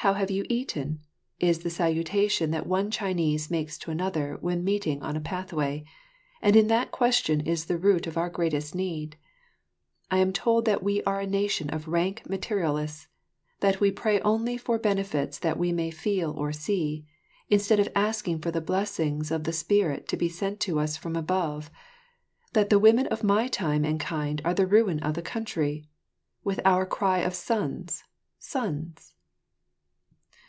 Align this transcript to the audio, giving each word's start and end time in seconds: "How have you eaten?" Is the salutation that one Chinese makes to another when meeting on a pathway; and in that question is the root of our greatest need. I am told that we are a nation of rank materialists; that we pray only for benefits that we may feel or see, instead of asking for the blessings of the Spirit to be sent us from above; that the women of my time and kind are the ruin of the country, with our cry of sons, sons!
"How 0.00 0.12
have 0.14 0.30
you 0.30 0.46
eaten?" 0.48 1.00
Is 1.40 1.64
the 1.64 1.70
salutation 1.70 2.52
that 2.52 2.64
one 2.68 2.92
Chinese 2.92 3.50
makes 3.50 3.76
to 3.78 3.90
another 3.90 4.38
when 4.40 4.62
meeting 4.62 5.02
on 5.02 5.16
a 5.16 5.20
pathway; 5.20 5.84
and 6.40 6.54
in 6.54 6.68
that 6.68 6.92
question 6.92 7.40
is 7.40 7.64
the 7.64 7.76
root 7.76 8.06
of 8.06 8.16
our 8.16 8.30
greatest 8.30 8.72
need. 8.72 9.16
I 10.08 10.18
am 10.18 10.32
told 10.32 10.64
that 10.64 10.80
we 10.80 11.02
are 11.02 11.18
a 11.18 11.26
nation 11.26 11.68
of 11.70 11.88
rank 11.88 12.22
materialists; 12.28 13.08
that 13.58 13.80
we 13.80 13.90
pray 13.90 14.20
only 14.20 14.56
for 14.56 14.78
benefits 14.78 15.40
that 15.40 15.58
we 15.58 15.72
may 15.72 15.90
feel 15.90 16.30
or 16.30 16.52
see, 16.52 17.04
instead 17.50 17.80
of 17.80 17.88
asking 17.96 18.38
for 18.42 18.52
the 18.52 18.60
blessings 18.60 19.32
of 19.32 19.42
the 19.42 19.52
Spirit 19.52 20.06
to 20.06 20.16
be 20.16 20.28
sent 20.28 20.68
us 20.68 20.96
from 20.96 21.16
above; 21.16 21.68
that 22.52 22.70
the 22.70 22.78
women 22.78 23.08
of 23.08 23.24
my 23.24 23.48
time 23.48 23.84
and 23.84 23.98
kind 23.98 24.40
are 24.44 24.54
the 24.54 24.68
ruin 24.68 25.00
of 25.00 25.14
the 25.14 25.22
country, 25.22 25.84
with 26.44 26.60
our 26.64 26.86
cry 26.86 27.18
of 27.18 27.34
sons, 27.34 28.04
sons! 28.38 29.14